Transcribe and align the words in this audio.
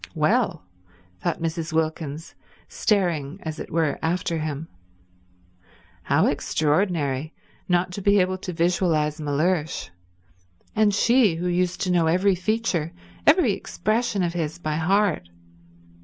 "Well," 0.15 0.65
thought 1.19 1.43
Mrs. 1.43 1.71
Wilkins, 1.73 2.33
staring, 2.67 3.37
as 3.43 3.59
it 3.59 3.69
were, 3.69 3.99
after 4.01 4.39
him. 4.39 4.67
How 6.01 6.25
extraordinary 6.25 7.35
not 7.69 7.91
to 7.91 8.01
be 8.01 8.19
able 8.19 8.39
to 8.39 8.51
visualize 8.51 9.21
Mellersh; 9.21 9.91
and 10.75 10.91
she 10.91 11.35
who 11.35 11.47
used 11.47 11.81
to 11.81 11.91
know 11.91 12.07
every 12.07 12.33
feature, 12.33 12.93
every 13.27 13.51
expression 13.53 14.23
of 14.23 14.33
his 14.33 14.57
by 14.57 14.77
heart. 14.77 15.29